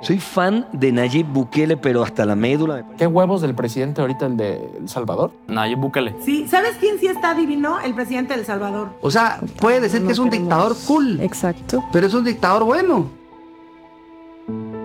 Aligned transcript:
Soy 0.00 0.18
fan 0.18 0.66
de 0.72 0.92
Nayib 0.92 1.26
Bukele, 1.26 1.76
pero 1.76 2.04
hasta 2.04 2.24
la 2.24 2.36
médula. 2.36 2.86
¿Qué 2.96 3.06
huevos 3.06 3.42
del 3.42 3.54
presidente 3.54 4.00
ahorita, 4.00 4.26
el 4.26 4.36
de 4.36 4.70
El 4.78 4.88
Salvador? 4.88 5.32
Nayib 5.48 5.78
Bukele. 5.78 6.14
Sí, 6.24 6.46
¿sabes 6.48 6.76
quién 6.78 6.98
sí 7.00 7.06
está 7.08 7.34
divino? 7.34 7.80
El 7.80 7.94
presidente 7.94 8.34
de 8.34 8.40
El 8.40 8.46
Salvador. 8.46 8.90
O 9.00 9.10
sea, 9.10 9.40
puede 9.60 9.80
decir 9.80 10.04
que 10.06 10.12
es 10.12 10.18
un 10.20 10.30
dictador 10.30 10.76
cool. 10.86 11.20
Exacto. 11.20 11.84
Pero 11.92 12.06
es 12.06 12.14
un 12.14 12.24
dictador 12.24 12.64
bueno. 12.64 13.10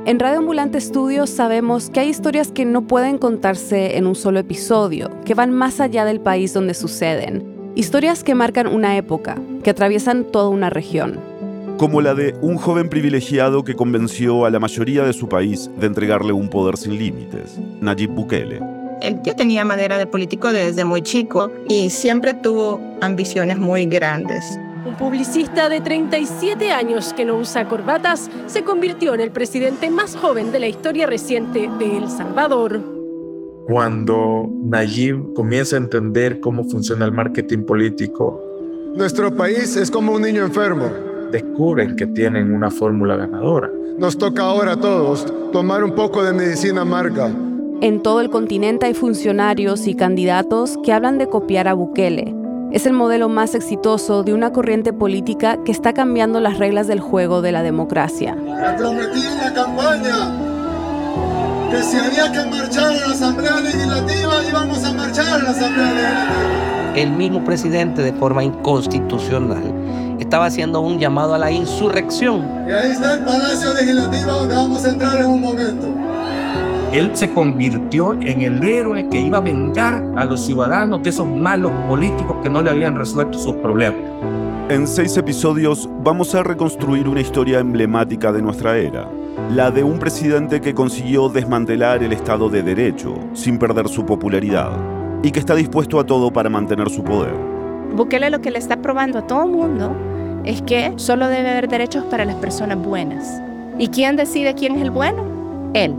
En 0.05 0.20
Radio 0.20 0.39
Ambulante 0.39 0.79
Estudios 0.79 1.30
sabemos 1.30 1.89
que 1.91 2.00
hay 2.00 2.09
historias 2.09 2.52
que 2.52 2.66
no 2.66 2.82
pueden 2.82 3.20
contarse 3.20 3.98
en 3.98 4.07
un 4.07 4.16
solo 4.16 4.39
episodio, 4.39 5.11
que 5.25 5.36
van 5.36 5.52
más 5.52 5.80
allá 5.80 6.05
del 6.05 6.20
país 6.21 6.54
donde 6.54 6.73
suceden. 6.73 7.71
Historias 7.75 8.23
que 8.23 8.36
marcan 8.36 8.68
una 8.68 8.98
época, 8.98 9.38
que 9.64 9.70
atraviesan 9.70 10.25
toda 10.25 10.50
una 10.50 10.70
región 10.70 11.32
como 11.77 12.01
la 12.01 12.13
de 12.13 12.35
un 12.41 12.57
joven 12.57 12.89
privilegiado 12.89 13.63
que 13.63 13.75
convenció 13.75 14.45
a 14.45 14.49
la 14.49 14.59
mayoría 14.59 15.04
de 15.04 15.14
su 15.14 15.27
país 15.27 15.69
de 15.77 15.87
entregarle 15.87 16.31
un 16.31 16.50
poder 16.50 16.77
sin 16.77 16.97
límites, 16.97 17.59
Nayib 17.81 18.11
Bukele. 18.11 18.61
Él 19.01 19.19
ya 19.23 19.36
tenía 19.36 19.65
manera 19.65 19.97
de 19.97 20.07
político 20.07 20.54
desde 20.54 20.86
muy 20.86 21.01
chico 21.01 21.51
y 21.67 21.89
siempre 21.89 22.33
tuvo 22.33 22.79
ambiciones 23.01 23.57
muy 23.57 23.86
grandes. 23.86 24.57
Un 24.86 24.95
publicista 24.95 25.67
de 25.67 25.81
37 25.81 26.71
años 26.71 27.14
que 27.14 27.25
no 27.25 27.36
usa 27.36 27.67
corbatas 27.67 28.29
se 28.47 28.64
convirtió 28.64 29.14
en 29.14 29.21
el 29.21 29.31
presidente 29.31 29.89
más 29.89 30.15
joven 30.15 30.51
de 30.51 30.59
la 30.59 30.67
historia 30.67 31.07
reciente 31.07 31.69
de 31.79 31.97
El 31.97 32.09
Salvador. 32.09 32.81
Cuando 33.67 34.50
Nayib 34.64 35.33
comienza 35.33 35.75
a 35.75 35.80
entender 35.80 36.39
cómo 36.39 36.64
funciona 36.66 37.05
el 37.05 37.11
marketing 37.11 37.64
político, 37.66 38.42
nuestro 38.95 39.36
país 39.36 39.75
es 39.75 39.89
como 39.89 40.14
un 40.14 40.22
niño 40.22 40.44
enfermo 40.44 41.12
descubren 41.33 41.95
que 41.95 42.05
tienen 42.05 42.53
una 42.53 42.69
fórmula 42.69 43.16
ganadora. 43.17 43.69
Nos 43.97 44.17
toca 44.17 44.44
ahora 44.44 44.73
a 44.73 44.80
todos 44.80 45.25
tomar 45.52 45.83
un 45.83 45.95
poco 45.95 46.23
de 46.23 46.31
medicina 46.31 46.81
amarga. 46.81 47.31
En 47.81 48.02
todo 48.02 48.22
el 48.22 48.30
continente 48.30 48.86
hay 48.86 48.94
funcionarios 48.94 49.88
y 49.88 49.95
candidatos 49.95 50.78
que 50.84 50.94
hablan 50.94 51.17
de 51.17 51.28
copiar 51.28 51.67
a 51.67 51.73
Bukele. 51.73 52.36
Es 52.72 52.86
el 52.86 52.94
modelo 52.94 53.30
más 53.30 53.56
exitoso 53.56 54.23
de 54.23 54.34
una 54.34 54.52
corriente 54.52 54.94
política 54.94 55.58
que 55.64 55.72
está 55.72 55.94
cambiando 55.94 56.39
las 56.39 56.59
reglas 56.59 56.88
del 56.88 57.00
juego 57.00 57.42
de 57.42 57.52
la 57.52 57.64
democracia. 57.64 58.36
Me 58.36 58.78
prometí 58.78 59.20
en 59.20 59.38
la 59.38 59.54
campaña 59.54 60.39
que 61.72 61.81
si 61.81 61.98
había 61.98 62.31
que 62.31 62.50
marchar 62.50 62.86
a 62.86 63.08
la 63.08 63.14
Asamblea 63.14 63.59
Legislativa, 63.59 64.34
íbamos 64.48 64.84
a 64.84 64.94
marchar 64.94 65.28
a 65.28 65.44
la 65.44 65.50
Asamblea 65.50 65.94
Legislativa. 65.94 66.73
El 66.95 67.11
mismo 67.11 67.44
presidente 67.44 68.03
de 68.03 68.13
forma 68.13 68.44
inconstitucional 68.44 69.63
estaba 70.19 70.45
haciendo 70.45 70.80
un 70.81 70.99
llamado 70.99 71.33
a 71.33 71.39
la 71.39 71.49
insurrección. 71.49 72.47
Y 72.67 72.72
ahí 72.72 72.91
está 72.91 73.16
el 73.16 73.25
Palacio 73.25 73.73
Legislativo 73.73 74.31
donde 74.31 74.55
vamos 74.55 74.86
a 74.86 74.89
entrar 74.89 75.19
en 75.19 75.25
un 75.25 75.41
momento. 75.41 75.88
Él 76.91 77.09
se 77.14 77.33
convirtió 77.33 78.14
en 78.14 78.41
el 78.44 78.64
héroe 78.64 79.09
que 79.09 79.19
iba 79.19 79.39
a 79.39 79.41
vengar 79.41 80.05
a 80.16 80.25
los 80.25 80.45
ciudadanos 80.45 81.02
de 81.02 81.09
esos 81.09 81.27
malos 81.27 81.71
políticos 81.88 82.38
que 82.44 82.49
no 82.52 82.61
le 82.61 82.69
habían 82.69 82.95
resuelto 82.95 83.39
sus 83.39 83.55
problemas. 83.55 83.99
En 84.69 84.86
seis 84.86 85.17
episodios 85.17 85.89
vamos 86.03 86.36
a 86.36 86.44
reconstruir 86.44 87.08
una 87.08 87.21
historia 87.21 87.58
emblemática 87.58 88.31
de 88.31 88.44
nuestra 88.44 88.77
era, 88.77 89.09
la 89.49 89.71
de 89.71 89.83
un 89.83 89.97
presidente 89.97 90.61
que 90.61 90.75
consiguió 90.75 91.27
desmantelar 91.27 92.03
el 92.03 92.14
Estado 92.14 92.49
de 92.49 92.61
Derecho 92.61 93.16
sin 93.33 93.58
perder 93.58 93.89
su 93.89 94.05
popularidad 94.05 95.03
y 95.24 95.32
que 95.32 95.40
está 95.40 95.56
dispuesto 95.56 96.00
a 96.00 96.06
todo 96.06 96.32
para 96.32 96.50
mantener 96.50 96.90
su 96.90 97.04
poder. 97.04 97.34
Bukele 97.96 98.30
lo 98.30 98.42
que 98.42 98.52
le 98.52 98.60
está 98.60 98.82
probando 98.82 99.20
a 99.20 99.28
todo 99.28 99.46
el 99.46 99.52
mundo 99.52 99.96
es 100.44 100.62
que 100.62 100.94
solo 100.98 101.28
debe 101.28 101.50
haber 101.50 101.70
derechos 101.70 102.04
para 102.06 102.26
las 102.26 102.36
personas 102.36 102.78
buenas. 102.78 103.42
¿Y 103.80 103.88
quién 103.88 104.18
decide 104.18 104.54
quién 104.54 104.76
es 104.76 104.82
el 104.82 104.92
bueno? 104.92 105.24
Él. 105.74 105.96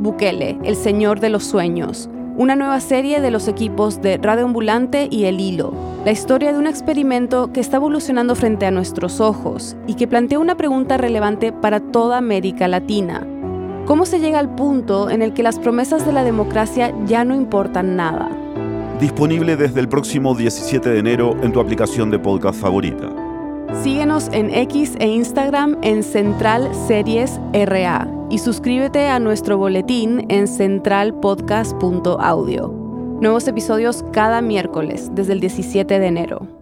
Bukele, 0.00 0.58
el 0.62 0.76
señor 0.76 1.20
de 1.20 1.30
los 1.30 1.44
sueños. 1.44 2.08
Una 2.36 2.56
nueva 2.56 2.80
serie 2.80 3.20
de 3.20 3.30
los 3.30 3.48
equipos 3.48 4.02
de 4.02 4.18
Radio 4.18 4.44
Ambulante 4.44 5.08
y 5.10 5.24
El 5.24 5.40
Hilo. 5.40 5.72
La 6.04 6.12
historia 6.12 6.52
de 6.52 6.58
un 6.58 6.66
experimento 6.66 7.52
que 7.52 7.60
está 7.60 7.76
evolucionando 7.76 8.34
frente 8.34 8.66
a 8.66 8.70
nuestros 8.70 9.20
ojos 9.20 9.76
y 9.86 9.94
que 9.94 10.08
plantea 10.08 10.38
una 10.38 10.56
pregunta 10.56 10.96
relevante 10.96 11.52
para 11.52 11.80
toda 11.80 12.18
América 12.18 12.68
Latina. 12.68 13.26
¿Cómo 13.86 14.06
se 14.06 14.20
llega 14.20 14.38
al 14.38 14.54
punto 14.54 15.10
en 15.10 15.22
el 15.22 15.32
que 15.32 15.42
las 15.42 15.58
promesas 15.58 16.06
de 16.06 16.12
la 16.12 16.24
democracia 16.24 16.94
ya 17.06 17.24
no 17.24 17.34
importan 17.34 17.96
nada? 17.96 18.30
Disponible 19.00 19.56
desde 19.56 19.80
el 19.80 19.88
próximo 19.88 20.34
17 20.34 20.88
de 20.88 20.98
enero 20.98 21.36
en 21.42 21.52
tu 21.52 21.60
aplicación 21.60 22.10
de 22.10 22.18
podcast 22.18 22.58
favorita. 22.60 23.10
Síguenos 23.82 24.28
en 24.32 24.50
X 24.50 24.94
e 25.00 25.08
Instagram 25.08 25.76
en 25.82 26.02
Central 26.02 26.70
Series 26.86 27.38
RA 27.52 28.08
y 28.30 28.38
suscríbete 28.38 29.08
a 29.08 29.18
nuestro 29.18 29.58
boletín 29.58 30.24
en 30.28 30.46
centralpodcast.audio. 30.46 32.68
Nuevos 33.20 33.48
episodios 33.48 34.04
cada 34.12 34.40
miércoles 34.40 35.10
desde 35.14 35.32
el 35.32 35.40
17 35.40 35.98
de 35.98 36.06
enero. 36.06 36.61